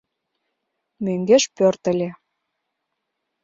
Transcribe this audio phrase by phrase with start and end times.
[1.03, 2.09] Мӧҥгеш пӧртыльӧ.